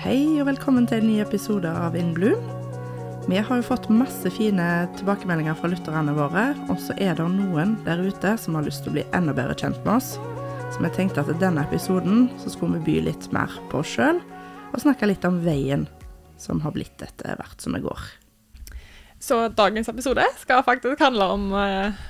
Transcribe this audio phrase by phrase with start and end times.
[0.00, 2.40] Hei og velkommen til en ny episode av In Bloom.
[3.28, 4.64] Vi har jo fått masse fine
[4.96, 8.94] tilbakemeldinger fra lytterne våre, og så er det noen der ute som har lyst til
[8.94, 10.14] å bli enda bedre kjent med oss.
[10.72, 13.92] Så vi tenkte at i denne episoden så skulle vi by litt mer på oss
[13.92, 14.22] sjøl,
[14.70, 15.84] og snakke litt om veien
[16.40, 18.08] som har blitt etter hvert som vi går.
[19.20, 22.02] Så dagens episode skal faktisk handle om eh,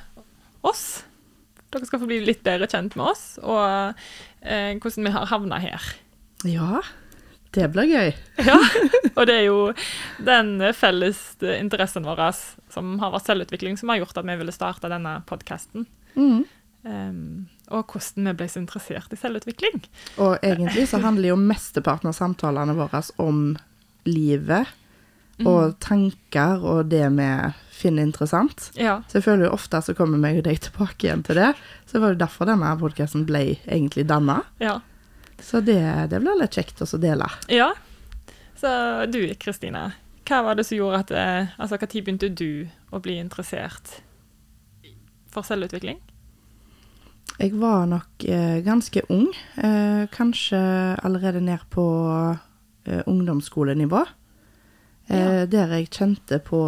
[0.63, 1.03] oss.
[1.75, 3.99] Dere skal få bli litt bedre kjent med oss, og
[4.47, 5.93] eh, hvordan vi har havna her.
[6.47, 6.85] Ja,
[7.57, 8.13] det blir gøy.
[8.51, 8.57] Ja,
[9.15, 9.59] og det er jo
[10.25, 12.23] den felles interessen vår
[12.71, 15.87] som har vært selvutvikling, som har gjort at vi ville starte denne podkasten.
[16.15, 16.45] Mm.
[16.81, 19.83] Um, og hvordan vi ble så interessert i selvutvikling.
[20.23, 23.51] Og egentlig så handler jo mesteparten av samtalene våre om
[24.09, 24.71] livet
[25.49, 27.29] og tanker og det vi
[27.81, 28.71] finner interessant.
[28.77, 29.01] Ja.
[29.09, 31.53] Så jeg føler jo ofte så kommer meg og deg tilbake igjen til det.
[31.87, 34.43] Så det var jo derfor denne podkasten ble egentlig danna.
[34.61, 34.79] Ja.
[35.43, 35.81] Så det,
[36.11, 37.29] det blir litt kjekt å dele.
[37.49, 37.73] ja.
[38.61, 38.69] Så
[39.09, 39.87] du, Kristine,
[40.29, 43.95] hva var det som gjorde at eh, Altså, når begynte du å bli interessert
[45.33, 45.97] for selvutvikling?
[47.41, 49.31] Jeg var nok eh, ganske ung.
[49.57, 50.61] Eh, kanskje
[51.07, 51.85] allerede ned på
[52.85, 54.03] eh, ungdomsskolenivå.
[55.09, 55.47] Eh, Ja.
[55.47, 56.61] Der jeg kjente på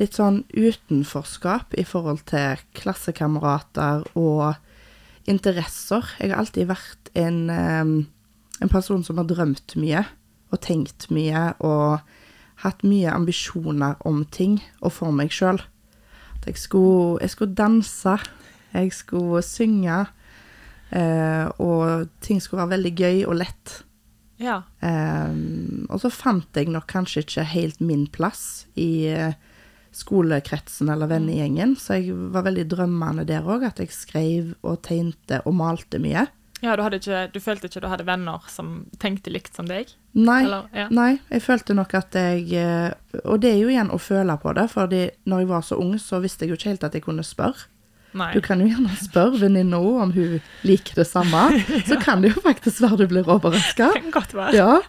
[0.00, 4.56] litt sånn utenforskap i forhold til klassekamerater og
[5.28, 6.08] interesser.
[6.18, 10.04] Jeg har alltid vært en, en person som har drømt mye
[10.52, 12.02] og tenkt mye og
[12.62, 15.60] hatt mye ambisjoner om ting og for meg sjøl.
[16.46, 18.16] Jeg skulle, jeg skulle danse,
[18.74, 20.02] jeg skulle synge,
[20.90, 23.78] eh, og ting skulle være veldig gøy og lett.
[24.42, 24.62] Ja.
[24.82, 25.34] Eh,
[25.88, 29.38] og så fant jeg nok kanskje ikke helt min plass i eh,
[29.94, 35.42] skolekretsen eller vennegjengen, så jeg var veldig drømmende der òg, at jeg skrev og tegnte
[35.46, 36.26] og malte mye.
[36.62, 39.90] Ja, du, ikke, du følte ikke du hadde venner som tenkte likt som deg?
[40.14, 40.86] Nei, Eller, ja.
[40.94, 42.92] nei, jeg følte nok at jeg eh,
[43.24, 45.96] Og det er jo igjen å føle på det, for når jeg var så ung,
[45.98, 47.66] så visste jeg jo ikke helt at jeg kunne spørre.
[48.12, 48.26] Nei.
[48.36, 50.34] Du kan jo gjerne spørre venninna om hun
[50.68, 51.46] liker det samme.
[51.88, 53.86] Så kan det jo faktisk være du blir overraska.
[54.52, 54.82] Ja,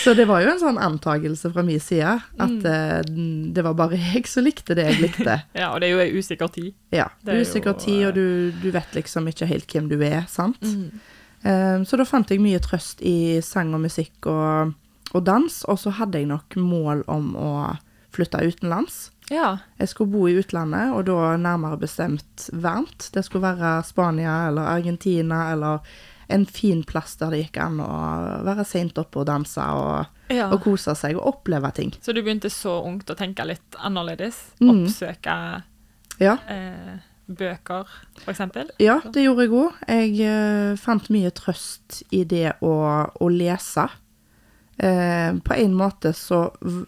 [0.00, 2.64] så det var jo en sånn antagelse fra min side at Mm.
[2.64, 5.42] eh, det var bare jeg som likte det jeg likte.
[5.60, 6.72] Ja, og det er jo ei usikker tid.
[6.96, 8.24] Ja, er usikker jo, tid, og du,
[8.64, 10.56] du vet liksom ikke helt hvem du er, sant?
[10.64, 10.88] Eh,
[11.42, 14.74] så da fant jeg mye trøst i sang og musikk og,
[15.14, 17.52] og dans, og så hadde jeg nok mål om å
[18.12, 19.08] flytte utenlands.
[19.30, 19.58] Ja.
[19.78, 23.08] Jeg skulle bo i utlandet, og da nærmere bestemt varmt.
[23.14, 25.86] Det skulle være Spania eller Argentina eller
[26.30, 27.90] en fin plass der det gikk an å
[28.46, 30.46] være seint oppe og danse og, ja.
[30.50, 31.94] og kose seg og oppleve ting.
[32.02, 34.38] Så du begynte så ungt å tenke litt annerledes?
[34.62, 34.72] Mm.
[34.74, 35.36] Oppsøke
[36.20, 36.98] Ja, eh,
[37.38, 37.88] bøker,
[38.24, 38.42] f.eks.?
[38.82, 39.80] ja det gjorde jeg òg.
[39.88, 42.74] Jeg uh, fant mye trøst i det å,
[43.10, 43.88] å lese.
[44.80, 46.46] Uh, på en måte så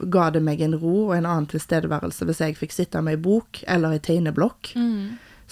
[0.09, 3.25] ga det meg en ro og en annen tilstedeværelse hvis jeg fikk sitte med ei
[3.27, 4.73] bok eller ei tegneblokk.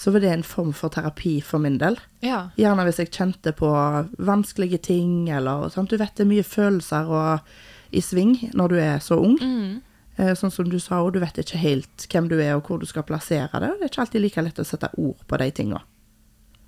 [0.01, 1.99] Så var det en form for terapi for min del.
[2.25, 2.47] Ja.
[2.57, 3.69] Gjerne hvis jeg kjente på
[4.17, 5.91] vanskelige ting, eller sånt.
[5.93, 7.51] Du vet det er mye følelser og,
[7.93, 9.37] i sving når du er så ung.
[9.43, 9.90] Eh,
[10.37, 12.85] sånn som du sa, og du vet ikke helt hvem du er og hvor du
[12.89, 13.71] skal plassere det.
[13.79, 15.81] Det er ikke alltid like lett å sette ord på de tinga.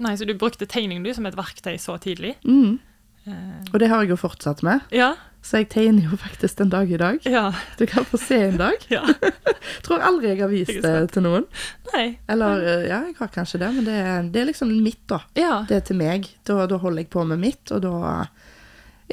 [0.04, 2.34] Nei, så du brukte tegning du som et verktøy så tidlig?
[2.48, 2.80] Mm.
[3.26, 5.14] Eh, Og det har jeg jo fortsatt med, ja.
[5.46, 7.22] så jeg tegner jo faktisk den dag i dag.
[7.30, 7.46] Ja.
[7.80, 8.84] Du kan få se en dag.
[8.92, 9.04] ja.
[9.86, 11.46] Tror aldri jeg har vist Jeg det til noen.
[11.94, 12.18] Nei.
[12.28, 14.00] Eller eh, ja, jeg har kanskje det, men det,
[14.34, 15.22] det er liksom mitt, da.
[15.40, 15.62] Ja.
[15.70, 16.28] Det er til meg.
[16.44, 18.26] Da, da holder jeg på med mitt, og da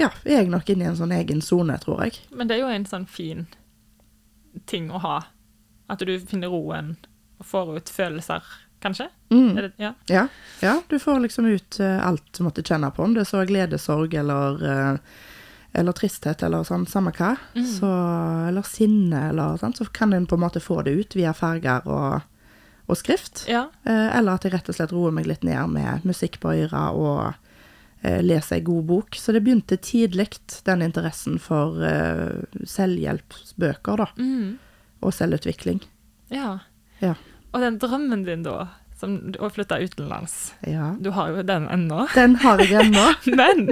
[0.01, 2.19] ja, er jeg nok inne i en sånn egen sone, tror jeg.
[2.34, 3.47] Men det er jo en sånn fin
[4.71, 5.16] ting å ha.
[5.91, 6.94] At du finner roen
[7.41, 8.44] og får ut følelser,
[8.84, 9.09] kanskje?
[9.33, 9.56] Mm.
[9.56, 9.93] Det, ja.
[10.11, 10.27] Ja,
[10.61, 13.44] ja, du får liksom ut uh, alt du måtte kjenne på, om det er så
[13.49, 15.21] glede, sorg eller, uh,
[15.72, 17.34] eller tristhet eller sånn, samme hva.
[17.55, 17.91] Så,
[18.49, 21.87] eller sinne eller sånn, så kan en på en måte få det ut via farger
[21.89, 22.21] og,
[22.87, 23.47] og skrift.
[23.50, 23.69] ja.
[23.89, 26.91] Uh, eller at jeg rett og slett roer meg litt ned med musikk på øra
[26.93, 27.50] og
[28.03, 29.16] eh, leser ei god bok.
[29.19, 30.28] Så det begynte tidlig,
[30.66, 34.09] den interessen for eh, selvhjelpsbøker, da.
[34.19, 34.59] Mm.
[35.03, 35.80] Og selvutvikling.
[36.30, 36.59] ja.
[37.01, 37.15] Ja.
[37.54, 38.66] Og den drømmen din, da,
[39.01, 40.91] som å flytte utenlands ja.
[41.01, 42.03] Du har jo den ennå.
[42.15, 43.07] Den har jeg ennå.
[43.41, 43.63] Men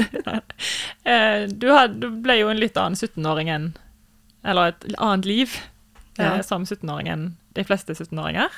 [1.04, 3.66] eh, du, had, du ble jo en litt annen 17-åring enn
[4.42, 5.58] Eller et annet liv
[6.18, 6.40] Ja.
[6.42, 8.48] som 17-åring enn de fleste 17-åringer.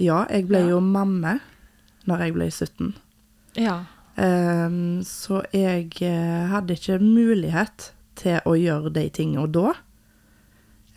[0.00, 1.40] Ja, jeg ble jo mamme
[2.08, 2.94] når jeg ble 17.
[3.60, 3.74] Ja.
[4.20, 9.72] Ehm, så jeg eh, hadde ikke mulighet til å gjøre de tingene da.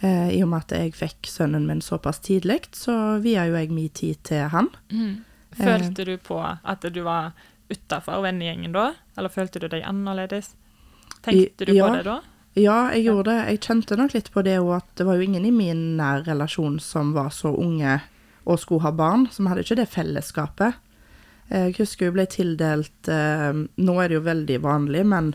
[0.03, 3.71] Eh, I og med at jeg fikk sønnen min såpass tidlig, så via jo jeg
[3.71, 4.67] min tid til han.
[4.91, 5.23] Mm.
[5.55, 7.31] Følte du på at du var
[7.71, 10.55] utafor vennegjengen da, eller følte du deg annerledes?
[11.23, 11.87] Tenkte du ja.
[11.87, 12.19] på det da?
[12.59, 13.37] Ja, jeg gjorde det.
[13.49, 16.25] Jeg kjente nok litt på det òg at det var jo ingen i min nær
[16.27, 18.01] relasjon som var så unge
[18.43, 20.75] og skulle ha barn, som hadde ikke det fellesskapet.
[21.53, 25.33] Eh, Jeg husker jeg ble tildelt eh, Nå er det jo veldig vanlig, men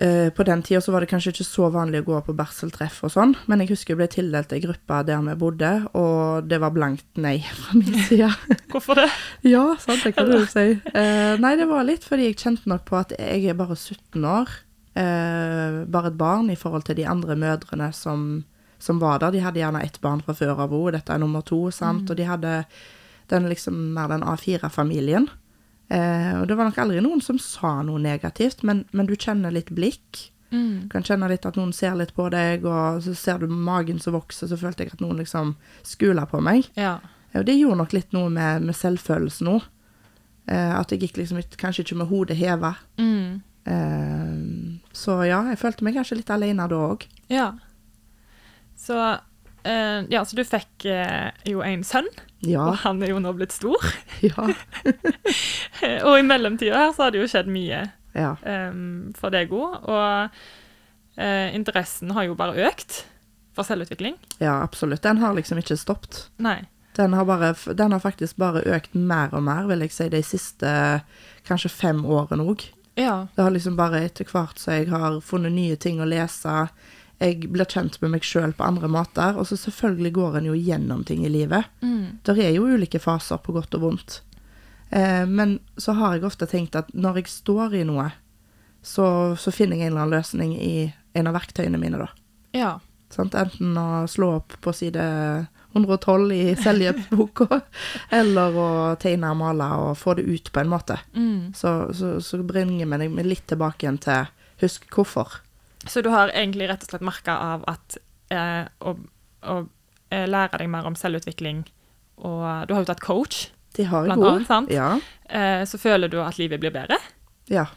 [0.00, 2.98] eh, på den tida så var det kanskje ikke så vanlig å gå på barseltreff
[3.06, 6.58] og sånn, men jeg husker jeg ble tildelt ei gruppe der vi bodde, og det
[6.62, 8.30] var blankt nei fra min side.
[8.72, 9.08] Hvorfor det?
[9.48, 10.66] Ja, sant, det kan du si.
[10.92, 14.26] Eh, nei, det var litt fordi jeg kjente nok på at jeg er bare 17
[14.34, 14.58] år.
[14.96, 18.42] Eh, bare et barn i forhold til de andre mødrene som,
[18.80, 19.34] som var der.
[19.36, 22.08] De hadde gjerne ett barn fra før av henne, dette er nummer to, sant.
[22.10, 22.54] Og de hadde
[23.32, 25.28] den liksom mer den A4-familien.
[25.88, 29.54] Eh, og det var nok aldri noen som sa noe negativt, men, men du kjenner
[29.54, 30.30] litt blikk.
[30.50, 30.88] Mm.
[30.92, 34.14] Kan kjenne litt at noen ser litt på deg, og så ser du magen som
[34.14, 35.54] vokser, så følte jeg at noen liksom
[35.86, 36.68] skuler på meg.
[36.78, 36.96] Ja.
[37.32, 39.56] Eh, Og det gjorde nok litt noe med, med selvfølelsen nå.
[40.46, 42.74] Eh, at jeg gikk liksom kanskje ikke med hodet heva.
[43.02, 43.42] Mm.
[43.66, 44.34] Eh,
[44.94, 47.06] så ja, jeg følte meg kanskje litt alene da òg.
[47.30, 47.48] Ja.
[48.78, 48.96] Så
[49.66, 52.08] eh, Ja, så du fikk eh, jo en sønn,
[52.46, 53.82] Ja, og han er jo nå blitt stor.
[54.26, 54.46] ja,
[56.06, 57.82] og i mellomtida her så har det jo skjedd mye
[58.16, 58.32] ja.
[58.42, 59.76] um, for deg òg.
[59.90, 60.38] Og
[61.18, 63.02] uh, interessen har jo bare økt
[63.56, 64.16] for selvutvikling.
[64.38, 65.02] Ja, absolutt.
[65.02, 66.26] Den har liksom ikke stoppet.
[66.36, 66.60] Nei.
[66.96, 70.22] Den har, bare, den har faktisk bare økt mer og mer, vil jeg si, de
[70.24, 70.70] siste
[71.48, 72.64] kanskje fem årene òg.
[72.96, 73.26] Ja.
[73.34, 76.54] Det har liksom bare etter hvert så jeg har funnet nye ting å lese.
[77.22, 79.38] Jeg blir kjent med meg sjøl på andre måter.
[79.40, 81.68] Og så selvfølgelig går en jo gjennom ting i livet.
[81.80, 82.20] Mm.
[82.28, 84.20] Der er jo ulike faser på godt og vondt.
[84.90, 88.10] Eh, men så har jeg ofte tenkt at når jeg står i noe,
[88.86, 90.74] så, så finner jeg en eller annen løsning i
[91.16, 92.10] en av verktøyene mine, da.
[92.54, 92.72] Ja.
[93.10, 95.02] Sånn, Enten å slå opp på side
[95.76, 97.60] 112 i selvhjelpsboka,
[98.20, 98.68] eller å
[99.00, 101.00] tegne og male og få det ut på en måte.
[101.16, 101.52] Mm.
[101.56, 104.30] Så, så, så bringer vi meg litt tilbake igjen til
[104.62, 105.40] husk hvorfor.
[105.88, 107.98] Så du har egentlig rett og slett merka av at
[108.34, 108.94] eh, å,
[109.46, 109.56] å
[110.10, 111.64] eh, lære deg mer om selvutvikling,
[112.16, 113.46] og du har jo tatt coach,
[113.76, 114.72] blant annet, sant?
[114.72, 114.94] Ja.
[115.28, 117.00] Eh, så føler du at livet blir bedre?
[117.52, 117.68] ja.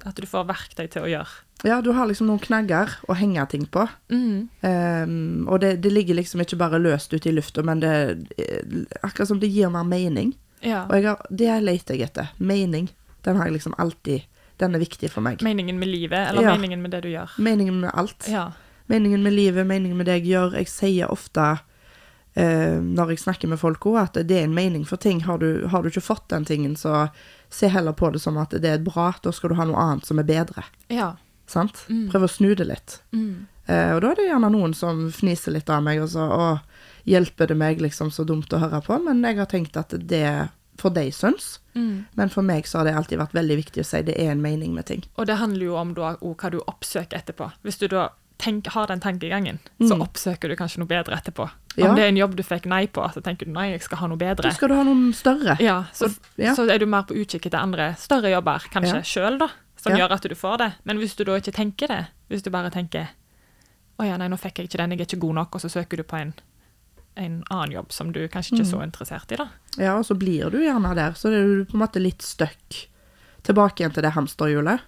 [0.00, 1.42] At du får verktøy til å gjøre?
[1.68, 3.82] Ja, du har liksom noen knagger å henge ting på.
[4.08, 4.48] Mm.
[4.64, 7.92] Um, og det, det ligger liksom ikke bare løst ute i lufta, men det
[9.02, 10.32] akkurat som det gir mer mening.
[10.64, 10.86] Ja.
[10.88, 12.32] Og har, det leter jeg etter.
[12.38, 12.88] Mening.
[13.26, 14.24] Den har jeg liksom alltid
[14.60, 15.40] Den er viktig for meg.
[15.42, 16.52] Meningen med livet, eller Ja.
[16.56, 17.32] meningen med det du gjør?
[17.38, 18.26] Meningen med alt.
[18.28, 18.50] Ja.
[18.92, 20.56] Meningen med livet, meningen med det jeg gjør.
[20.58, 21.60] Jeg sier ofte
[22.34, 25.22] eh, når jeg snakker med folk òg, at det er en mening for ting.
[25.26, 27.08] Har du, har du ikke fått den tingen, så
[27.50, 29.12] se heller på det som at det er bra.
[29.22, 30.64] Da skal du ha noe annet som er bedre.
[30.88, 31.16] Ja.
[31.50, 31.84] Sant?
[31.88, 32.10] Mm.
[32.12, 33.00] Prøv å snu det litt.
[33.12, 33.46] Mm.
[33.66, 36.46] Eh, og da er det gjerne noen som fniser litt av meg, og så å,
[37.08, 40.48] hjelper det meg liksom så dumt å høre på, men jeg har tenkt at det
[40.80, 41.58] for deg syns.
[41.76, 42.06] Mm.
[42.16, 44.42] Men for meg så har det alltid vært veldig viktig å si det er en
[44.42, 45.04] mening med ting.
[45.16, 47.52] Og det handler jo om da, hva du oppsøker etterpå.
[47.62, 48.08] Hvis du da
[48.40, 50.00] tenk, har den tankegangen, så Mm.
[50.08, 51.50] oppsøker du kanskje noe bedre etterpå.
[51.76, 51.90] Ja.
[51.90, 53.98] Om det er en jobb du fikk nei på, så tenker du nei, jeg skal
[53.98, 54.42] ha noe bedre.
[54.42, 55.58] Da skal du ha noen større.
[55.60, 56.54] Ja, så, Og- ja.
[56.54, 59.02] så er du mer på utkikk etter andre større jobber, kanskje Ja.
[59.02, 60.72] sjøl, da, som gjør at du får det.
[60.84, 63.08] Men hvis du da ikke tenker det, hvis du bare tenker
[64.00, 65.68] å ja, nei, nå fikk jeg ikke den, jeg er ikke god nok, og så
[65.70, 66.32] søker du på en,
[67.16, 68.72] en annen jobb som du kanskje ikke er Mm.
[68.72, 69.48] så interessert i, da.
[69.78, 71.12] Ja, og så blir du gjerne der.
[71.12, 72.86] Så er du på en måte litt stuck
[73.42, 74.80] tilbake igjen til det hamsterhjulet.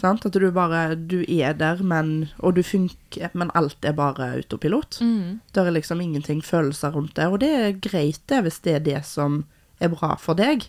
[0.00, 0.24] Sant?
[0.26, 4.98] At du bare Du er der, men Og du funker, men alt er bare autopilot.
[5.00, 5.40] Mm.
[5.52, 7.26] Det er liksom ingenting følelser rundt det.
[7.30, 9.44] Og det er greit, det, hvis det er det som
[9.80, 10.68] er bra for deg.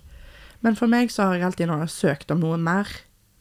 [0.62, 2.88] Men for meg så har jeg alltid nå søkt om noe mer.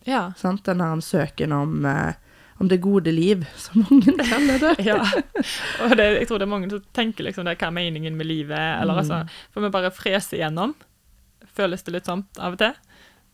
[0.07, 0.33] Ja.
[0.37, 0.65] Sant?
[0.65, 2.15] Den der søken om, eh,
[2.61, 4.75] om det gode liv, som mange kaller det.
[4.91, 4.99] ja.
[5.87, 8.29] Og det, jeg tror det er mange som tenker liksom det, hva er meningen med
[8.29, 9.01] livet, eller Mm.
[9.01, 9.21] altså
[9.55, 10.75] For vi bare freser igjennom.
[11.57, 12.77] Føles det litt sånn av og til.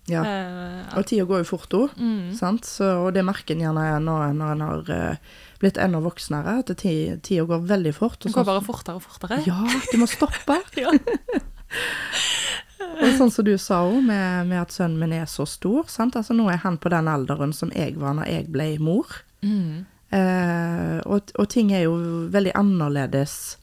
[0.06, 0.20] Ja.
[0.22, 1.96] Eh, Og tida går jo fort òg.
[1.98, 2.30] mm.
[2.38, 2.64] Sant?
[2.64, 5.16] Så, og det merker en gjerne når, når en har eh,
[5.58, 8.20] blitt enda voksnere, at tida går veldig fort.
[8.22, 9.40] Det går bare fortere og fortere.
[9.46, 9.58] ja,
[9.90, 10.60] du må stoppe.
[10.78, 10.94] Ja.
[12.96, 15.88] Og sånn som du sa òg, med, med at sønnen min er så stor.
[15.92, 16.16] Sant?
[16.16, 19.18] Altså, nå er han på den alderen som jeg var når jeg ble mor.
[19.44, 19.84] Mm.
[20.16, 21.96] Eh, og, og ting er jo
[22.32, 23.56] veldig annerledes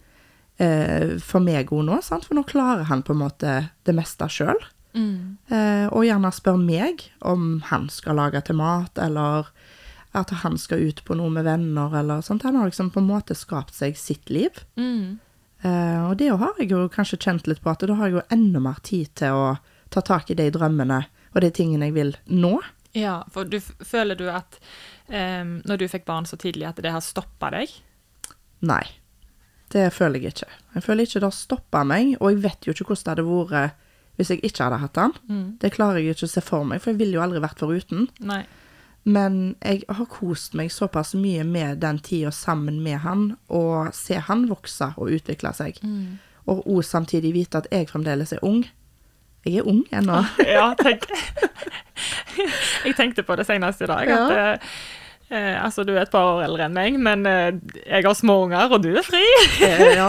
[0.62, 2.28] eh, for meg òg nå, sant?
[2.28, 3.58] for nå klarer han på en måte
[3.88, 4.60] det meste sjøl.
[4.94, 5.38] Mm.
[5.50, 9.50] Eh, og gjerne spør meg om han skal lage til mat, eller
[10.14, 12.46] at han skal ut på noe med venner, eller sånt.
[12.46, 14.62] Han har liksom på en måte skapt seg sitt liv.
[14.78, 15.18] Mm.
[15.64, 18.26] Eh, og det har jeg jo kanskje kjent litt på, at da har jeg jo
[18.36, 19.46] enda mer tid til å
[19.94, 21.04] ta tak i de drømmene
[21.34, 22.58] og de tingene jeg vil nå.
[22.94, 24.60] Ja, for du, føler du at
[25.08, 27.72] um, når du fikk barn så tidlig, at det har stoppa deg?
[28.66, 28.84] Nei,
[29.74, 30.52] det føler jeg ikke.
[30.76, 33.56] Jeg føler ikke det har stoppa meg, og jeg vet jo ikke hvordan det hadde
[33.64, 33.80] vært
[34.14, 35.16] hvis jeg ikke hadde hatt den.
[35.26, 35.46] Mm.
[35.62, 38.06] Det klarer jeg ikke å se for meg, for jeg ville jo aldri vært foruten.
[38.22, 38.44] Nei.
[39.06, 44.16] Men jeg har kost meg såpass mye med den tida sammen med han, og se
[44.16, 45.82] han vokse og utvikle seg.
[46.48, 48.64] Og òg samtidig vite at jeg fremdeles er ung.
[49.46, 50.22] Jeg er ung ennå.
[50.56, 51.04] Ja, tenk.
[52.86, 54.08] jeg tenkte på det senest i dag.
[54.08, 54.54] At Ja.
[54.54, 54.60] eh,
[55.30, 57.52] eh, altså, du er et par år eldre enn meg, men eh,
[57.88, 59.24] jeg har små unger, og du er fri.
[59.64, 60.08] Eh, ja,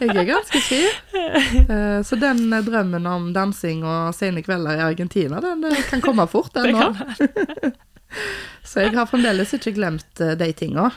[0.00, 0.80] jeg er ganske fri.
[1.18, 6.00] Eh, så den eh, drømmen om dansing og sene kvelder i Argentina, den den kan
[6.00, 6.94] komme fort, den kan
[8.64, 10.90] Så jeg har fremdeles ikke glemt eh, de tinga.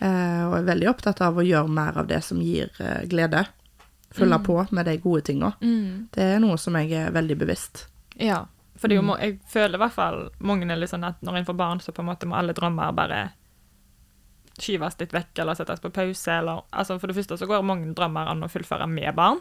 [0.00, 3.46] Eh, og er veldig opptatt av å gjøre mer av det som gir eh, glede.
[4.14, 5.52] Følge på med de gode tinga.
[5.60, 6.08] Mm.
[6.14, 7.86] Det er noe som jeg er veldig bevisst.
[8.20, 8.44] Ja.
[8.78, 11.56] For må- jeg føler i hvert fall mange er litt sånn at når en får
[11.58, 13.24] barn, så på en måte må alle drømmer bare
[14.58, 16.30] skyves litt vekk eller settes på pause.
[16.32, 19.40] Eller, altså for det første så går mange drømmer an å fullføre med barn.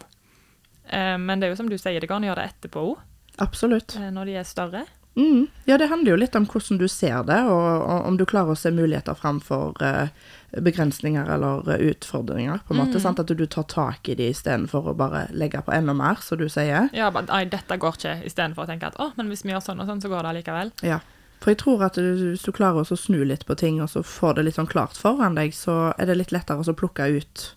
[0.90, 2.86] Eh, men det er jo som du sier, det går an å gjøre det etterpå
[2.94, 3.04] òg,
[3.44, 3.96] Absolutt.
[4.14, 4.86] når de er større.
[5.16, 5.48] Mm.
[5.66, 8.56] Ja, det handler jo litt om hvordan du ser det, og, og om du klarer
[8.56, 10.10] å se muligheter framfor uh,
[10.58, 13.02] begrensninger eller eh, utfordringer, på en måte.
[13.02, 13.22] Sant?
[13.22, 16.48] At du tar tak i de istedenfor å bare legge på enda mer, som du
[16.50, 16.90] sier.
[16.98, 19.66] Ja, bare, nei, dette går ikke, istedenfor å tenke at å, men hvis vi gjør
[19.70, 20.74] sånn og sånn, så går det allikevel.
[20.86, 21.02] Ja.
[21.44, 24.06] For jeg tror at du, hvis du klarer å snu litt på ting, og så
[24.06, 27.50] får det litt sånn klart foran deg, så er det litt lettere å plukke ut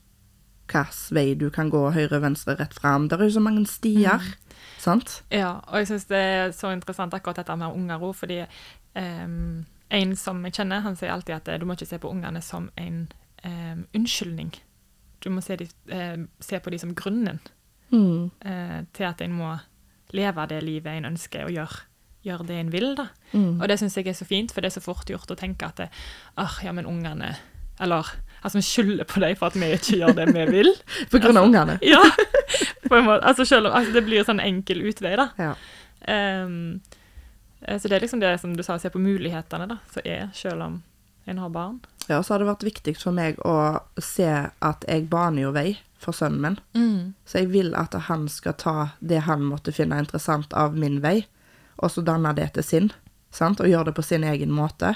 [0.67, 3.07] hvilken vei du kan gå, høyre, venstre, rett fram.
[3.07, 4.25] Det er jo så mange stier,
[4.87, 5.17] sant?
[5.35, 8.41] Ja, og jeg syns det er så interessant akkurat dette med unger òg, fordi
[8.97, 12.11] um, en som jeg kjenner, han sier alltid at eh, du må ikke se på
[12.11, 13.05] ungene som en
[13.45, 14.55] um, unnskyldning.
[15.23, 17.43] Du må se, de, uh, se på dem som grunnen
[17.87, 18.33] Mm.
[18.43, 19.53] uh, til at en må
[20.11, 21.85] leve det livet en ønsker, og gjøre
[22.27, 22.97] Gjøre det en vil.
[22.99, 23.05] da.
[23.33, 23.61] Mm.
[23.61, 25.69] Og det syns jeg er så fint, for det er så fort gjort å tenke
[25.69, 25.87] at det,
[26.37, 27.37] ah, ja, men ungene
[27.81, 28.09] Eller
[28.41, 30.71] altså, vi skylder på dem for at vi ikke gjør det vi vil.
[31.13, 31.79] På grunn av ungene.
[31.95, 32.03] Ja,
[32.87, 33.25] på en måte.
[33.27, 35.29] Altså, selv om, altså, det blir sånn enkel utvei, da.
[35.41, 35.55] Ja.
[36.07, 36.47] Eh,
[37.67, 40.63] så det er liksom det som du sa, se på mulighetene da, som er, selv
[40.63, 40.77] om
[41.27, 41.81] en har barn.
[42.07, 45.73] Ja, så har det vært viktig for meg å se at jeg baner jo vei
[45.99, 47.15] for sønnen min.
[47.27, 51.25] Så jeg vil at han skal ta det han måtte finne interessant av min vei,
[51.83, 52.93] og så danne det til sin.
[53.35, 53.61] Sant?
[53.61, 54.95] Og gjøre det på sin egen måte.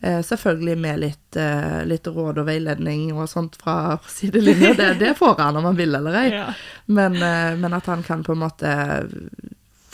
[0.00, 4.74] Eh, selvfølgelig med litt, eh, litt råd og veiledning og sånt fra sidelinja.
[4.78, 6.28] Det, det får han om han vil eller ei.
[6.36, 6.52] Ja.
[6.86, 8.76] Men, eh, men at han kan på en måte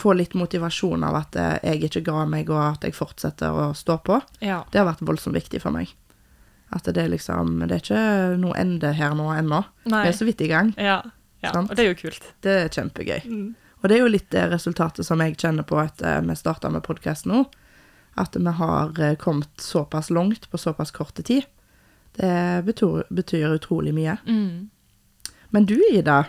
[0.03, 3.71] få litt motivasjon av at eh, jeg ikke ga meg, og at jeg fortsetter å
[3.79, 4.19] stå på.
[4.43, 4.65] Ja.
[4.73, 5.95] Det har vært voldsomt viktig for meg.
[6.73, 8.05] At det er liksom Det er ikke
[8.41, 9.61] noe ende her nå ennå.
[9.85, 10.73] Vi er så vidt i gang.
[10.81, 11.03] Ja.
[11.45, 11.53] ja.
[11.61, 12.31] Og det er jo kult.
[12.43, 13.21] Det er kjempegøy.
[13.29, 13.51] Mm.
[13.83, 16.85] Og det er jo litt det resultatet som jeg kjenner på etter vi starta med
[16.87, 17.45] podkast nå.
[18.21, 21.49] At vi har eh, kommet såpass langt på såpass korte tid.
[22.15, 24.19] Det betyr, betyr utrolig mye.
[24.29, 24.69] Mm.
[25.51, 26.21] Men du, Ida,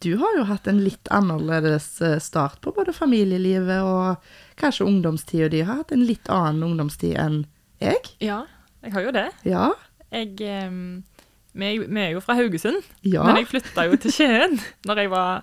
[0.00, 5.50] du har jo hatt en litt annerledes eh, start på både familielivet og kanskje ungdomstida
[5.52, 5.64] di.
[5.66, 7.42] Har hatt en litt annen ungdomstid enn
[7.82, 8.00] jeg.
[8.22, 8.44] Ja,
[8.86, 9.28] jeg har jo det.
[9.44, 9.68] Ja.
[10.10, 10.38] Jeg,
[10.70, 11.02] Um
[11.52, 11.66] vi,
[11.98, 13.24] er jo- fra Haugesund, Ja.
[13.26, 14.52] men jeg flytta jo til Skien
[14.86, 15.42] når jeg var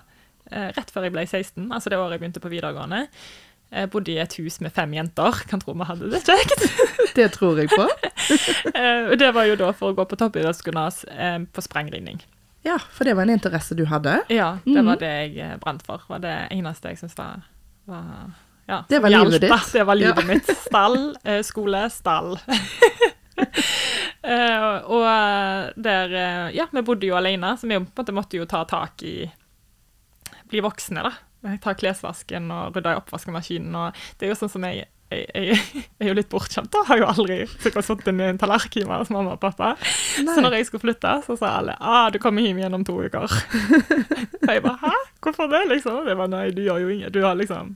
[0.50, 3.08] rett før jeg ble 16, altså det året jeg begynte på videregående.
[3.68, 5.42] Jeg bodde i et hus med fem jenter.
[5.50, 6.62] Kan tro vi hadde det kjekt.
[7.18, 7.84] Det tror jeg på.
[8.78, 12.18] Eh, det var jo da for å gå på toppidrettsgymnas eh, på sprengridning.
[12.66, 14.18] Ja, for det var en interesse du hadde.
[14.32, 14.86] Ja, det Mhm.
[14.86, 15.98] var det jeg eh, brant for.
[16.04, 17.42] Det var det eneste jeg syntes var,
[17.86, 18.04] var
[18.68, 19.56] ja, Det var livet da.
[19.56, 19.72] ditt.
[19.72, 20.26] Det var livet Ja.
[20.28, 20.46] mitt.
[20.68, 22.36] Stall, eh, skole, stall.
[23.38, 28.14] Eh, og eh, der eh, Ja, vi bodde jo alene, så vi på en måte
[28.16, 29.30] måtte jo ta tak i
[30.50, 31.56] Bli voksne, da.
[31.62, 33.74] Ta klesvasken og rydde i oppvaskmaskinen.
[33.78, 36.82] Og det er jo sånn som jeg jeg, jeg, jeg er jo litt bortskjemt, da.
[36.88, 39.70] Har jo aldri sittet med en tallerken hjemme hos mamma og pappa.
[40.18, 42.98] Så når jeg skulle flytte, så sa alle ah, du kommer hjem igjen om to
[43.00, 43.24] uker.
[44.42, 44.92] og jeg bare hæ,
[45.24, 46.02] hvorfor det, liksom?
[46.08, 47.74] Det var nei, du gjør jo ingen Du har liksom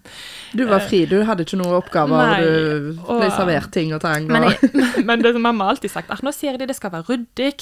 [0.56, 4.04] Du var fri, du hadde ikke noen oppgaver, Nei, du ble og- servert ting og
[4.04, 4.28] tang.
[4.28, 6.92] Men, jeg, men det som mamma har alltid sagt, at nå sier de det skal
[6.92, 7.54] være ryddig,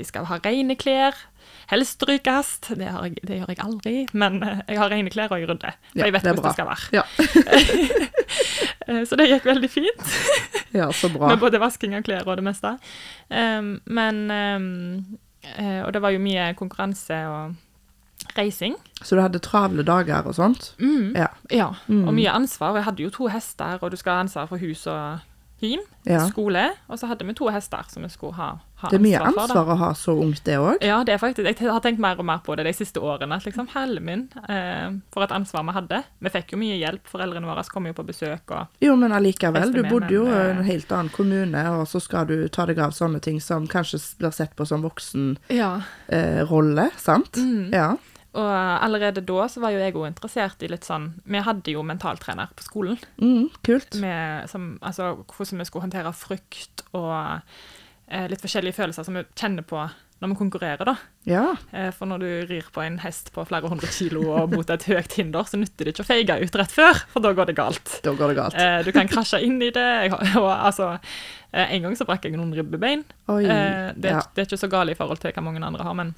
[0.00, 1.16] de skal ha rene klær.
[1.70, 2.48] Helst strykes.
[2.68, 5.76] Det, jeg, det gjør jeg aldri, men eh, jeg har rene klær og jeg rydder.
[5.92, 6.84] For Ja, jeg vet hvordan det skal være.
[6.98, 7.04] Ja.
[8.88, 10.12] Eh, Så det gikk veldig fint.
[10.80, 11.28] ja, så bra.
[11.30, 12.72] Med både vasking av klær og det meste.
[13.30, 15.18] Um, men um,
[15.84, 18.74] Og det var jo mye konkurranse og reising.
[19.02, 20.72] Så du hadde travle dager og sånt?
[20.80, 21.12] Mm.
[21.16, 21.28] Ja.
[21.50, 22.06] Ja, Mm.
[22.08, 22.74] og mye ansvar.
[22.78, 25.20] Jeg hadde jo to hester, og du skal ha ansvar for hus og
[25.60, 25.82] hjem,
[26.30, 26.70] skole.
[26.88, 28.50] Og så hadde vi to hester som vi skulle ha
[28.88, 30.84] Det er mye ansvar ansvar å ha så ungt, det òg.
[30.84, 33.40] Ja, det er faktisk, jeg har tenkt mer og mer på det de siste årene.
[33.44, 36.02] liksom Helle min, eh, for et ansvar vi hadde.
[36.20, 37.06] Vi fikk jo mye hjelp.
[37.10, 38.50] Foreldrene våre kom jo på besøk.
[38.50, 39.72] og Jo, men allikevel.
[39.72, 42.90] Du bodde jo i en helt annen kommune, og så skal du ta deg av
[42.92, 47.36] sånne ting som kanskje blir sett på som voksenrolle, Ja, eh, rolle, sant?
[47.36, 47.72] Mm.
[47.72, 47.96] Ja.
[48.32, 48.46] Og
[48.84, 52.52] allerede da så var jo jeg òg interessert i litt sånn Vi hadde jo mentaltrener
[52.54, 52.98] på skolen.
[53.18, 53.94] Mm, kult.
[53.98, 57.40] Med, som, altså, hvordan vi skulle håndtere frykt og eh,
[58.30, 59.82] litt forskjellige følelser som vi kjenner på
[60.20, 60.92] når vi konkurrerer, da.
[61.24, 61.42] Ja.
[61.72, 64.82] Eh, for når du rir på en hest på flere hundre kilo og mot et
[64.84, 67.54] høyt hinder, så nytter det ikke å feige ut rett før, for da går det
[67.56, 67.94] galt.
[68.04, 68.58] Da går det galt.
[68.60, 69.86] Eh, du kan krasje inn i det.
[70.04, 70.90] Jeg, har- og, altså,
[71.54, 73.06] eh, en gang så brakk jeg noen ribbebein.
[73.32, 73.44] Oi.
[73.46, 74.20] Eh, det, ja.
[74.36, 76.12] det er ikke så galt i forhold til hva mange andre har, men,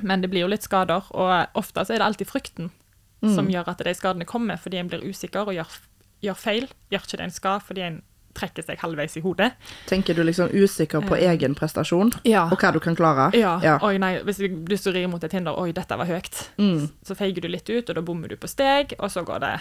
[0.00, 1.04] men det blir jo litt skader.
[1.12, 2.72] Og ofte så er det alltid frykten
[3.20, 3.52] som Mm.
[3.52, 5.76] gjør at de skadene kommer, fordi en blir usikker og gjør,
[6.24, 6.66] gjør feil.
[6.92, 8.02] Gjør ikke det en skal, fordi en
[8.36, 9.52] trekker seg halvveis i hodet.
[9.88, 11.30] Tenker du liksom usikker på Eh.
[11.32, 12.44] egen prestasjon, Ja.
[12.52, 13.30] og hva du kan klare?
[13.34, 13.56] Ja.
[13.64, 13.78] Ja.
[13.82, 14.38] Oi, nei, hvis
[14.84, 16.90] du rir mot et hinder, oi, dette var høyt, Mm.
[17.04, 19.60] så feiger du litt ut, og da bommer du på steg, og så går det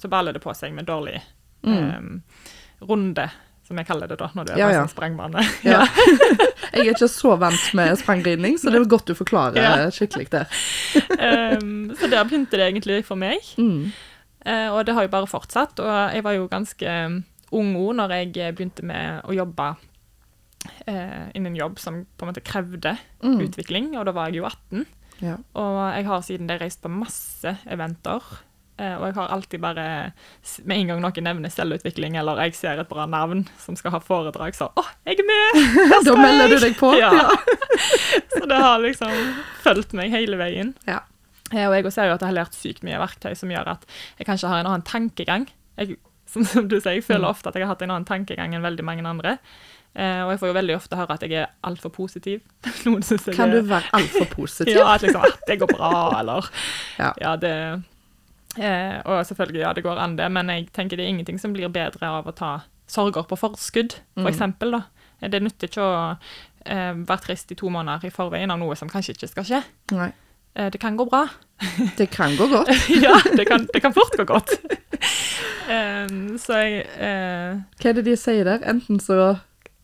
[0.00, 1.20] Så baller det på seg med dårlig
[1.64, 1.96] Mm.
[1.96, 2.22] um,
[2.88, 3.30] runde,
[3.68, 4.84] som jeg kaller det da, når du er Ja, på ja.
[4.86, 5.42] sånn sprengbane.
[5.64, 5.86] Ja.
[6.72, 9.90] Jeg er ikke så vant med sprangridning, så det er godt du forklarer Ja.
[9.92, 10.46] skikkelig der.
[11.60, 13.38] um, så der begynte det egentlig for meg.
[13.58, 13.92] Mm.
[14.46, 15.78] uh, og det har jo bare fortsatt.
[15.78, 19.70] Og jeg var jo ganske um, ung òg når jeg eh, begynte med å jobbe
[20.86, 23.38] eh, innen jobb som på en måte krevde Mm.
[23.44, 24.86] utvikling, og da var jeg jo 18.
[25.22, 25.36] Ja.
[25.54, 28.18] Og jeg har siden det reist på masse eventer.
[28.80, 30.12] Eh, og jeg har alltid bare
[30.64, 34.00] Med en gang noen nevner selvutvikling, eller jeg ser et bra navn som skal ha
[34.00, 35.60] foredrag, så Å, jeg er med!
[36.08, 36.94] Da melder du deg på.
[36.98, 37.12] Ja.
[37.12, 37.28] Ja.
[38.32, 39.12] Så det har liksom
[39.62, 40.72] fulgt meg hele veien.
[40.88, 41.02] Ja.
[41.52, 43.84] Eh, Og jeg ser jo at jeg har lært sykt mye verktøy som gjør at
[44.18, 45.46] jeg kanskje har en annen tankegang.
[45.78, 45.98] Jeg,
[46.32, 47.30] som, som du sier, jeg føler Mm.
[47.34, 49.36] ofte at jeg har hatt en annen tankegang enn veldig mange andre.
[49.94, 52.40] Eh, og jeg får jo veldig ofte høre at jeg er altfor positiv.
[52.86, 54.74] Noen synes jeg Kan du være altfor positiv?
[54.80, 56.48] ja, at liksom, at det går bra, eller
[57.02, 57.10] Ja.
[57.20, 57.52] Ja, det
[58.58, 61.52] eh, Og selvfølgelig, ja, det går an, det, men jeg tenker det er ingenting som
[61.52, 62.54] blir bedre av å ta
[62.88, 64.32] sorger på forskudd, for Mm.
[64.32, 64.82] eksempel, da.
[65.22, 66.16] Eh, Det nytter ikke å
[66.66, 69.62] eh, være trist i to måneder i forveien av noe som kanskje ikke skal skje.
[69.92, 70.10] Nei.
[70.56, 71.26] Eh, det kan gå bra.
[71.96, 72.68] Det kan gå godt.
[73.02, 74.52] ja, det kan, det kan fort gå godt.
[75.70, 78.62] Em, så jeg uh, Hva er det de sier der?
[78.68, 79.18] Enten så,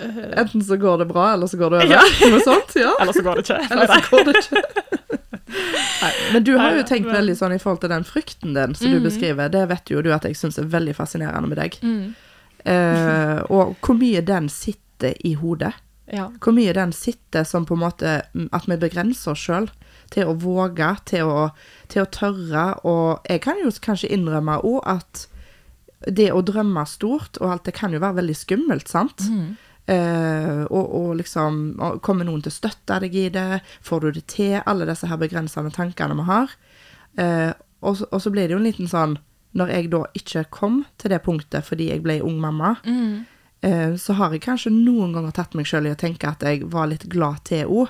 [0.01, 1.95] eh, enten så går det bra, eller så går det over.
[1.95, 2.31] Ja.
[2.33, 2.75] Noe sånt?
[2.79, 2.95] Ja.
[3.01, 3.61] Eller så går det ikke.
[3.73, 4.63] Eller så går det ikke.
[6.03, 8.91] Nei, men du har jo tenkt veldig sånn i forhold til den frykten din som
[8.93, 9.07] du Mhm.
[9.09, 9.49] beskriver.
[9.51, 11.79] Det vet jo du at jeg syns er veldig fascinerende med deg.
[11.83, 12.15] Mm,
[12.69, 15.71] Uh, og hvor mye den sitter i hodet.
[16.13, 16.25] ja.
[16.43, 19.69] Hvor mye den sitter som på en måte mm, At vi begrenser oss sjøl
[20.11, 21.47] til å våge, til å,
[21.89, 22.65] til å tørre.
[22.85, 25.29] Og jeg kan jo kanskje innrømme òg at
[26.07, 29.25] det å drømme stort og alt, det kan jo være veldig skummelt, sant?
[29.31, 29.57] Mm.
[29.89, 33.63] Eh, og, og liksom og Kommer noen til å støtte deg i det?
[33.83, 34.59] Får du det til?
[34.69, 36.53] Alle disse her begrensende tankene vi har.
[37.17, 39.17] Eh, og, og så ble det jo en liten sånn
[39.59, 43.25] Når jeg da ikke kom til det punktet fordi jeg ble ung mamma, Mm.
[43.65, 46.67] eh, så har jeg kanskje noen ganger tatt meg sjøl i å tenke at jeg
[46.69, 47.89] var litt glad til henne.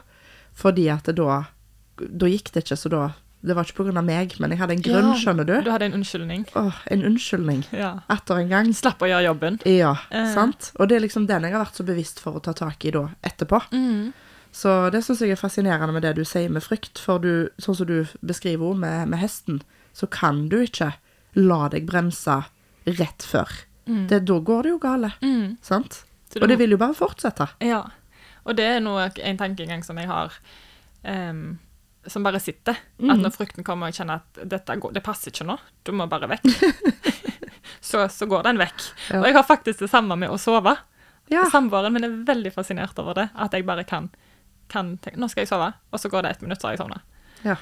[0.54, 1.44] Fordi at da
[1.98, 3.02] Da gikk det ikke, så da
[3.40, 5.52] Det var ikke av meg, men jeg hadde en grunn, Ja, skjønner du.
[5.62, 6.46] Du hadde en unnskyldning.
[6.58, 7.64] Åh, en unnskyldning.
[7.72, 8.00] Ja.
[8.10, 8.72] Atter en gang.
[8.74, 9.60] Slapp å gjøre jobben.
[9.64, 10.32] Ja, Eh.
[10.34, 10.72] sant?
[10.80, 12.90] Og det er liksom den jeg har vært så bevisst for å ta tak i
[12.90, 13.60] da, etterpå.
[13.72, 14.12] Mm.
[14.50, 17.76] Så det syns jeg er fascinerende med det du sier med frykt, for du, sånn
[17.76, 19.62] som du beskriver henne med, med hesten,
[19.94, 20.94] så kan du ikke
[21.36, 22.44] la deg bremse
[22.86, 23.48] rett før.
[23.86, 24.08] Mm.
[24.08, 25.58] Det, da går det jo gale, Mm.
[25.62, 26.02] sant?
[26.32, 27.48] Så Og det vil jo bare fortsette.
[27.60, 27.84] Ja.
[28.44, 30.32] Og det er noe, en tankegang som jeg har
[31.04, 31.58] em,
[32.10, 32.72] som bare sitter.
[32.72, 33.22] At Mhm.
[33.22, 36.06] når frykten kommer og jeg kjenner at dette går, det passer ikke nå, du må
[36.08, 36.44] bare vekk,
[37.80, 38.80] så, så går den vekk.
[39.10, 39.20] Ja.
[39.20, 40.76] Og jeg har faktisk det samme med å sove.
[41.30, 41.44] Ja.
[41.52, 43.28] Samboeren min er veldig fascinert over det.
[43.36, 44.08] At jeg bare kan,
[44.72, 46.82] kan tenke nå skal jeg sove, og så går det ett minutt, så har jeg
[46.84, 47.00] sovna.
[47.44, 47.56] Ja.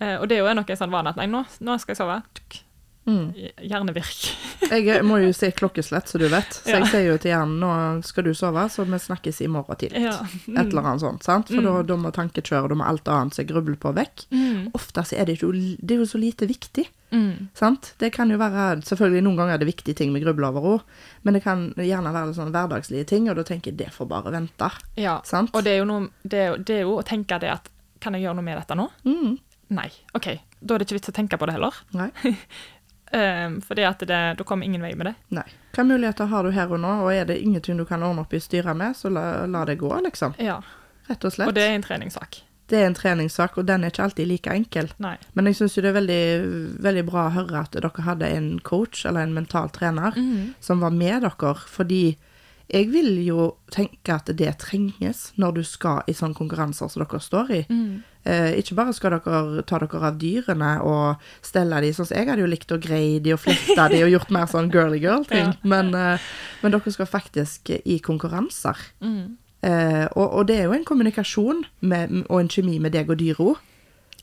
[0.00, 2.02] Eh, og det er jo nok en sånn vane at nei, nå, nå skal jeg
[2.02, 2.18] sove.
[2.36, 2.58] Tuk.
[3.06, 3.28] Mm.
[3.62, 4.22] Hjernevirk.
[4.70, 6.56] Jeg må jo si klokkeslett, så du vet.
[6.58, 6.78] Så Ja.
[6.80, 7.70] jeg sier jo til hjernen nå
[8.04, 10.02] skal du sove, så vi snakkes i morgen tidlig.
[10.08, 10.16] Ja.
[10.24, 11.46] Et eller annet sånt, sant?
[11.52, 11.68] For Mm.
[11.68, 14.26] da, da må tankekjøret, da må alt annet som jeg grubler på, vekk.
[14.32, 14.72] Mm.
[14.74, 16.88] Ofte så er det, jo, det er jo så lite viktig.
[17.12, 17.48] Mm.
[17.54, 17.92] Sant?
[18.02, 20.80] Det kan jo være Selvfølgelig noen ganger er det viktige ting vi grubler over òg,
[21.22, 24.08] men det kan gjerne være sånne sånn hverdagslige ting, og da tenker jeg det får
[24.10, 24.72] bare vente.
[24.98, 25.20] Ja.
[25.24, 25.54] Sant?
[25.54, 28.22] Og det er, noe, det, er det er jo å tenke det at Kan jeg
[28.26, 28.90] gjøre noe med dette nå?
[29.06, 29.38] Mm.
[29.70, 29.88] Nei.
[30.14, 30.26] OK.
[30.60, 31.74] Da er det ikke vits å tenke på det heller.
[31.96, 32.10] Nei.
[33.12, 35.14] Um, fordi at det, da kommer ingen vei med det.
[35.36, 35.44] Nei.
[35.76, 38.34] Hva muligheter har du her og nå, og er det ingenting du kan ordne opp
[38.34, 40.34] i styret med, så la, la det gå, liksom.
[40.42, 40.58] Ja.
[41.06, 41.48] Rett og slett.
[41.48, 42.40] Og det er en treningssak.
[42.66, 44.88] Det er en treningssak, og den er ikke alltid like enkel.
[44.98, 45.14] Nei.
[45.38, 46.22] Men jeg syns jo det er veldig,
[46.82, 50.54] veldig bra å høre at dere hadde en coach, eller en mental trener, Mm.
[50.60, 52.16] som var med dere, fordi
[52.68, 57.20] jeg vil jo tenke at det trenges når du skal i sånne konkurranser som dere
[57.22, 57.62] står i.
[57.70, 58.02] Mm.
[58.26, 62.26] Eh, ikke bare skal dere ta dere av dyrene og stelle de sånn som jeg
[62.26, 65.52] hadde jo likt å greie de og flette de og gjort mer sånn girly girl-ting,
[65.52, 65.60] Ja.
[65.62, 66.18] men, eh,
[66.62, 68.76] men dere skal faktisk i konkurranser.
[69.00, 69.36] Mm.
[69.62, 73.18] Eh, og, og det er jo en kommunikasjon med, og en kjemi med deg og
[73.22, 73.54] dyra.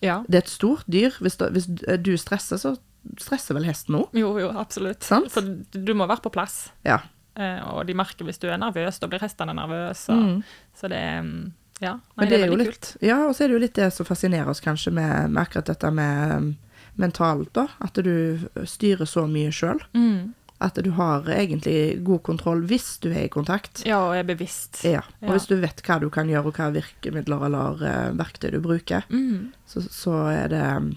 [0.04, 0.20] Ja.
[0.28, 1.16] Det er et stort dyr.
[1.24, 1.68] Hvis, du- hvis
[2.04, 2.76] du stresser, så
[3.20, 4.10] stresser vel hesten òg.
[4.20, 5.02] Jo, jo, absolutt.
[5.04, 5.32] Sant?
[5.32, 6.72] Så du må være på plass.
[6.84, 7.00] Ja.
[7.40, 10.12] Eh, og de merker hvis du er nervøs, da blir hestene nervøse.
[10.12, 10.44] Mm.
[10.76, 12.92] Så det er mm, Ja, nei, Men det er jo veldig kult.
[13.02, 15.66] Ja, og så er det jo litt det som fascinerer oss kanskje med, med akkurat
[15.72, 16.52] dette med um,
[16.96, 17.68] mentalt, da.
[17.84, 19.82] At du styrer så mye sjøl.
[19.98, 20.34] Mm.
[20.64, 23.82] At du har egentlig god kontroll hvis du er i kontakt.
[23.90, 24.84] Ja, og er bevisst.
[24.88, 25.34] Ja, og Ja.
[25.34, 29.04] hvis du vet hva du kan gjøre, og hva virkemidler eller uh, verktøy du bruker,
[29.10, 29.52] Mm.
[29.68, 30.94] så, så er det um,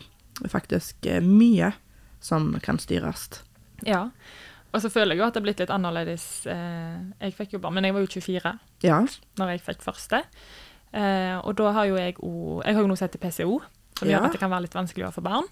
[0.52, 1.72] faktisk eh, mye
[2.20, 3.40] som kan styres.
[3.86, 4.10] Ja.
[4.74, 6.44] Og så føler jeg jo at det har blitt litt annerledes.
[6.52, 8.98] Eh, jeg fikk jo barn, men jeg var jo 24 Ja.
[9.40, 10.22] når jeg fikk første.
[10.96, 13.58] Eh, og da har jo jeg òg Jeg har jo noe som heter PCO,
[13.98, 14.18] som Ja.
[14.18, 15.48] gjør at det kan være litt vanskelig å få barn.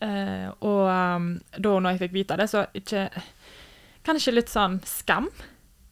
[0.00, 3.08] Eh, og um, da når jeg fikk vite det, så ikke
[4.08, 5.26] Kanskje litt sånn skam.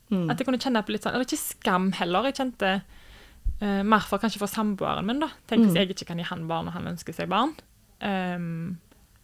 [0.08, 0.30] Mm.
[0.30, 2.28] At jeg kunne kjenne på litt sånn Eller ikke skam heller.
[2.30, 2.70] Jeg kjente
[3.60, 5.28] eh, mer for kanskje for samboeren min, da.
[5.50, 5.80] Tenk hvis Mm.
[5.82, 7.52] jeg ikke kan gi han barn, og han ønsker seg barn.
[8.00, 8.78] Um,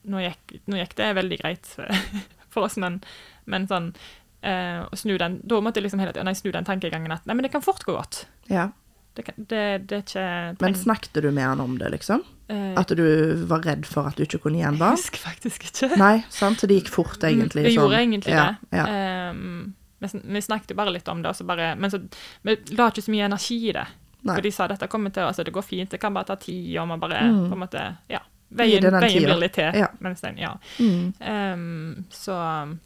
[0.04, 1.86] nå, gikk, nå gikk det veldig greit for,
[2.52, 3.00] for oss, men,
[3.46, 3.94] men sånn
[4.42, 7.24] eh, å snu den, Da måtte jeg liksom hele tiden nei, snu den tankegangen at
[7.28, 8.26] nei, men det kan fort gå godt.
[8.50, 8.70] ja.
[9.14, 12.22] Det, det, det er ikke Men snakket du med han om det, liksom?
[12.48, 13.02] eh, At du
[13.50, 14.96] var redd for at du ikke kunne gi en barn?
[14.96, 15.90] Jeg husker faktisk ikke.
[16.00, 16.60] Nei, sant?
[16.62, 17.66] Så det gikk fort, egentlig?
[17.66, 17.82] Det sånn.
[17.82, 18.78] gjorde egentlig ja, det.
[18.80, 18.86] Ja.
[19.32, 22.00] Um, vi, snakket jo bare litt om det, bare, men så
[22.42, 23.84] vi la ikke så mye energi i det.
[24.22, 24.34] Nei.
[24.38, 26.72] For de sa dette kommer til, altså det går fint, det kan bare ta tid,
[26.80, 27.48] og man bare Mm.
[27.50, 28.20] på en måte, ja,
[28.50, 29.74] veien, veien blir litt til.
[29.76, 29.88] Ja.
[30.00, 30.56] Den, ja.
[30.78, 31.12] Mm.
[31.20, 32.36] Um, så,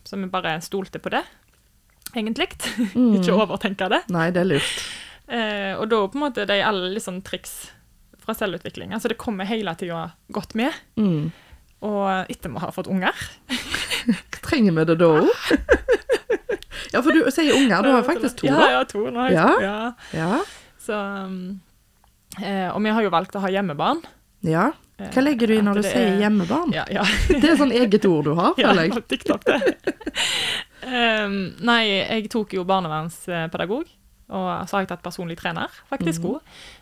[0.05, 1.23] så vi bare stolte på det,
[2.15, 2.49] egentlig.
[2.97, 3.21] Mm.
[3.21, 4.03] ikke overtenke det.
[4.11, 4.87] Nei, det er lurt.
[5.29, 7.73] Eh, og da på en måte de alle sånn triks
[8.23, 8.93] fra selvutvikling.
[8.95, 10.73] Altså det kommer hele tida godt med.
[10.97, 11.33] Mm.
[11.87, 13.12] Og etter vi har fått unger
[14.47, 15.29] Trenger vi det da òg?
[16.95, 17.83] ja, for du sier unger.
[17.85, 19.05] Du har faktisk to, Ja, ja, to.
[19.11, 19.47] Nå har jeg Ja.
[19.51, 19.62] to.
[19.67, 19.93] Ja.
[20.17, 20.41] Ja.
[20.87, 20.99] Så,
[22.43, 24.03] eh, og vi har jo valgt å ha hjemmebarn.
[24.47, 24.71] ja.
[24.99, 26.71] Eh, Hva legger du i når du sier er- hjemmebarn?
[26.73, 27.03] Ja, ja.
[27.29, 28.95] Det er sånn eget ord du har, føler jeg.
[28.95, 29.59] Ja, TikTok, det.
[30.87, 31.35] um,
[31.69, 33.91] nei, jeg tok jo barnevernspedagog,
[34.29, 36.31] og så har jeg tatt personlig trener, faktisk Mhm.
[36.35, 36.41] òg.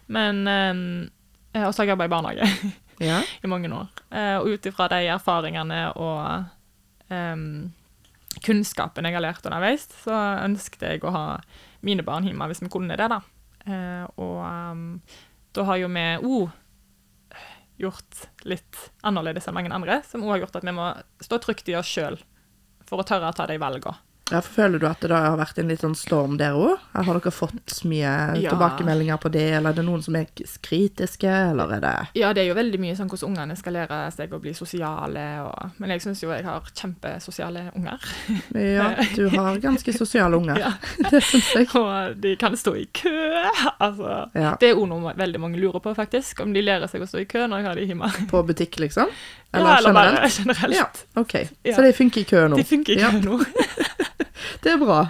[0.08, 1.10] Men um,
[1.52, 3.22] eh, Og så har jeg jobba i barnehage Ja.
[3.42, 3.88] i mange år.
[4.10, 6.44] Eh, og ut ifra de erfaringene og
[7.10, 7.72] um,
[8.44, 11.24] kunnskapen jeg har lært underveis, så ønsket jeg å ha
[11.82, 13.20] mine barn hjemme hvis vi kunne det, da.
[13.66, 15.00] Eh, og um,
[15.52, 16.50] da har jo vi òg
[17.78, 20.88] gjort litt annerledes enn mange andre, som òg har gjort at vi må
[21.20, 22.20] stå trygt i oss sjøl
[22.86, 23.96] for å tørre å ta de valgene.
[24.32, 26.78] Ja, for Føler du at det da har vært en litt sånn storm der òg?
[26.94, 28.50] Har dere fått mye Ja.
[28.54, 30.24] tilbakemeldinger på det, eller er det noen som er
[30.64, 33.98] kritiske, eller er det Ja, det er jo veldig mye sånn hvordan ungene skal lære
[34.16, 37.98] seg å bli sosiale, og, men jeg syns jo jeg har kjempesosiale unger.
[38.54, 40.56] Ja, du har ganske sosiale unger.
[40.64, 40.72] Ja.
[41.10, 41.68] Det syns jeg.
[41.76, 43.12] Og de kan stå i kø.
[43.80, 44.54] Altså, Ja.
[44.60, 46.40] det er jo noe veldig mange lurer på, faktisk.
[46.40, 48.10] Om de lærer seg å stå i kø når jeg har de hjemme.
[48.30, 49.10] På butikk, liksom?
[49.54, 50.16] Ja, Eller eller generelt?
[50.20, 50.74] bare generelt.
[50.74, 51.34] Ja, OK.
[51.74, 52.56] Så de funker i kø nå?
[52.56, 53.38] De funker i Ja, nå.
[54.62, 55.00] det er bra.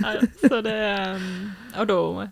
[0.00, 0.14] Ja,
[0.48, 0.78] så det
[1.14, 2.28] um, Og da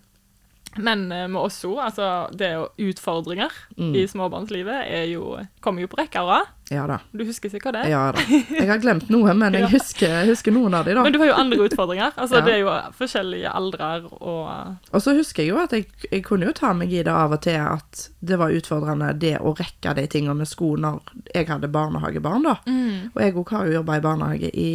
[0.77, 2.07] Men eh, med oss òg, altså
[2.37, 3.95] det jo utfordringer Mm.
[3.97, 6.51] i småbarnslivet er jo, kommer jo på rekke og rad.
[6.73, 6.99] Ja da.
[7.13, 7.89] Du husker sikkert det?
[7.91, 8.21] Ja da.
[8.31, 11.03] Jeg har glemt noe, men jeg husker, husker noen av de, da.
[11.05, 12.13] Men du har jo andre utfordringer.
[12.17, 12.45] Altså Ja.
[12.47, 16.47] Det er jo forskjellige aldrer og Og så husker jeg jo at jeg, jeg kunne
[16.49, 19.93] jo ta meg i det av og til at det var utfordrende det å rekke
[19.99, 21.01] de tingene med sko når
[21.35, 22.57] jeg hadde barnehagebarn, da.
[22.67, 24.71] mm, Og jeg òg har jo jobba i barnehage i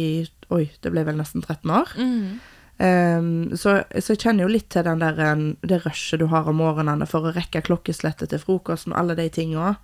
[0.50, 1.90] Oi, det ble vel nesten 13 år.
[1.98, 2.38] mm,
[2.78, 6.46] Ehm, så, så jeg kjenner jo litt til den der, en- det rushet du har
[6.48, 9.76] om morgenene for å rekke klokkeslettet til frokosten og alle de tinga.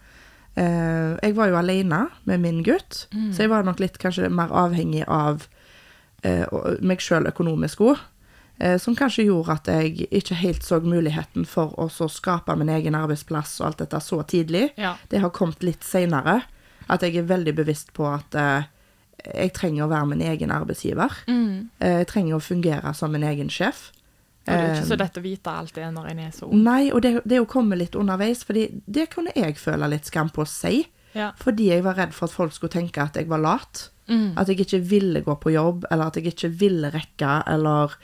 [0.55, 3.33] Uh, jeg var jo alene med min gutt, Mm.
[3.35, 5.49] så jeg var nok litt kanskje mer avhengig av
[6.25, 7.99] uh, meg sjøl økonomisk òg.
[8.63, 12.95] Uh, som kanskje gjorde at jeg ikke helt så muligheten for å skape min egen
[12.95, 14.69] arbeidsplass og alt dette så tidlig.
[14.79, 14.95] ja.
[15.11, 16.43] Det har kommet litt seinere.
[16.89, 18.63] At jeg er veldig bevisst på at eh,
[19.25, 21.13] jeg trenger å være min egen arbeidsgiver.
[21.29, 21.69] Mm.
[21.81, 23.91] Eh, Jeg trenger å fungere som min egen sjef.
[24.47, 26.47] Og det er ikke så Eh, lett å vite alt det når en er så
[26.51, 26.63] ung.
[26.63, 30.29] Nei, og det, det å komme litt underveis, fordi det kunne jeg føle litt skam
[30.29, 30.87] på å si.
[31.15, 31.31] Ja.
[31.41, 33.89] Fordi jeg var redd for at folk skulle tenke at jeg var lat.
[34.09, 34.35] Mm.
[34.37, 37.95] At jeg ikke ville gå på jobb, eller at jeg ikke ville rekke, eller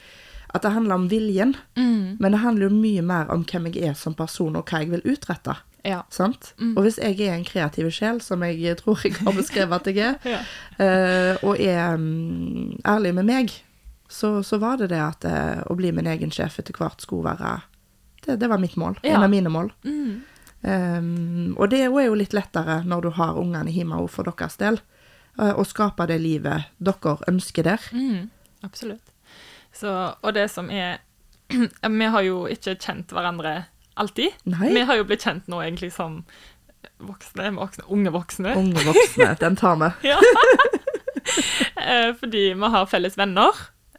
[0.53, 1.53] at det handler om viljen.
[1.77, 2.17] Mm.
[2.19, 4.89] Men det handler jo mye mer om hvem jeg er som person, og hva jeg
[4.95, 5.55] vil utrette.
[5.87, 6.03] Ja.
[6.13, 6.53] Sant?
[6.59, 6.75] Mm.
[6.77, 9.97] Og hvis jeg er en kreativ sjel, som jeg tror jeg har beskrevet at jeg
[10.05, 10.41] er, Ja.
[10.77, 13.53] uh, og er um, ærlig med meg,
[14.11, 17.31] så, så var det det at uh, å bli min egen sjef etter hvert skulle
[17.31, 17.61] være
[18.25, 18.99] Det, det var mitt mål.
[19.01, 19.15] Ja.
[19.15, 19.71] En av mine mål.
[19.83, 20.21] Mm.
[20.61, 24.59] Um, og det er jo litt lettere når du har ungene hjemme òg for deres
[24.61, 24.77] del,
[25.41, 27.87] uh, å skape det livet dere ønsker der.
[27.95, 28.29] Mm.
[28.61, 29.07] Absolutt.
[29.73, 29.89] Så,
[30.21, 30.99] og det som er
[32.01, 34.37] Vi har jo ikke kjent hverandre alltid.
[34.43, 34.71] Nei.
[34.73, 36.21] Vi har jo blitt kjent nå egentlig som
[37.01, 38.55] voksne, voksne, unge voksne.
[38.57, 39.35] Unge voksne.
[39.39, 39.91] Den tar vi.
[40.11, 40.17] Ja.
[41.77, 43.53] Eh, Fordi vi har felles venner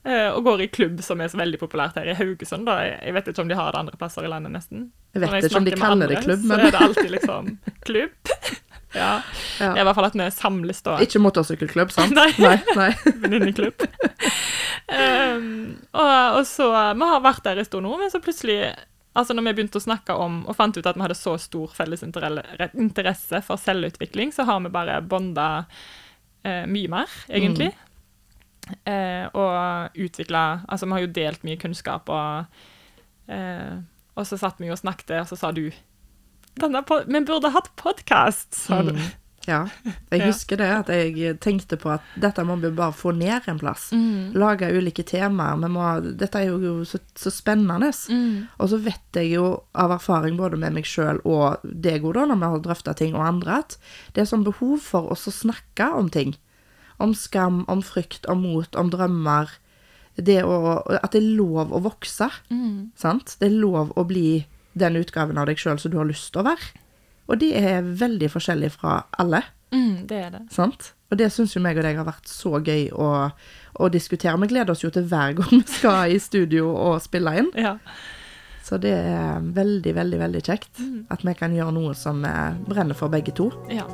[0.04, 2.66] eh, og går i klubb som er så veldig populært her i Haugesund.
[2.66, 2.80] Da.
[2.82, 4.88] Jeg jeg vet ikke om de har det andre plasser i landet, nesten.
[5.14, 6.82] Jeg vet vet ikke om de kaller andre, det klubb, klubb, Så men er det
[6.88, 8.34] alltid liksom klubb.
[8.92, 9.22] Ja.
[9.56, 9.70] Ja.
[9.72, 10.98] Det er i hvert fall at vi samles da.
[11.00, 12.12] Ikke motorsykkelklubb, sant?
[12.12, 12.28] Nei.
[12.42, 12.58] Nei.
[12.76, 12.90] nei.
[13.22, 13.86] venninneklubb.
[14.92, 15.46] um,
[15.96, 16.66] og, og så
[16.98, 18.58] Vi har vært der en stund nå, men så plutselig
[19.12, 21.72] Altså når vi begynte å snakke om og fant ut at vi hadde så stor
[21.76, 25.48] felles interesse for selvutvikling, så har vi bare bonda
[26.44, 27.72] eh, mye mer, egentlig.
[28.86, 33.80] Eh, og utvikla Altså, vi har jo delt mye kunnskap, og eh,
[34.14, 35.64] Og så satt vi og snakket, og så sa du
[36.62, 38.94] Denne Vi burde hatt podkast, sa du.
[38.94, 39.10] Mm.
[39.48, 39.64] Ja.
[40.12, 43.58] Jeg husker det, at jeg tenkte på at dette må vi bare få ned en
[43.58, 43.88] plass.
[43.94, 44.34] Mm.
[44.38, 45.58] Lage ulike temaer.
[45.72, 45.86] Må,
[46.20, 47.90] dette er jo så, så spennende.
[48.12, 48.46] Mm.
[48.58, 49.46] Og så vet jeg jo
[49.78, 53.26] av erfaring både med meg sjøl og deg, Oda, når vi har drøfta ting, og
[53.26, 53.76] andre, at
[54.14, 56.36] det er sånn behov for oss å snakke om ting.
[57.02, 59.50] Om skam, om frykt, om mot, om drømmer.
[60.14, 62.28] Det å, at det er lov å vokse.
[62.52, 62.92] Mm.
[63.00, 63.36] Sant?
[63.40, 64.44] Det er lov å bli
[64.78, 66.70] den utgaven av deg sjøl som du har lyst til å være.
[67.30, 69.42] Og det er veldig forskjellig fra alle.
[69.72, 70.40] Mm, det er det.
[70.52, 70.92] Sant?
[71.12, 73.08] Og det syns jo meg og deg har vært så gøy å,
[73.80, 74.36] å diskutere.
[74.42, 77.50] Vi gleder oss jo til hver gang vi skal i studio og spille inn.
[77.56, 77.76] Ja.
[78.62, 81.06] Så det er veldig, veldig veldig kjekt Mm.
[81.10, 83.50] at vi kan gjøre noe som eh, brenner for begge to.
[83.70, 83.84] Ja.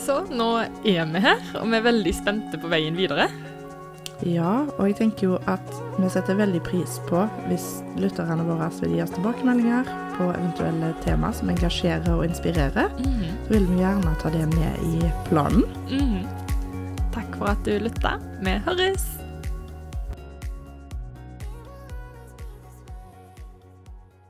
[0.00, 0.46] Så nå
[0.88, 3.26] er vi her, og vi er veldig spente på veien videre.
[4.26, 7.66] Ja, og jeg tenker jo at vi setter veldig pris på hvis
[8.00, 12.92] lytterne våre vil gi oss tilbakemeldinger på eventuelle tema som engasjerer og inspirerer.
[13.46, 15.64] Så vil vi gjerne ta det med i planen.
[15.88, 16.28] Mm.
[17.16, 18.18] Takk for at du lytta.
[18.44, 19.19] Vi høres!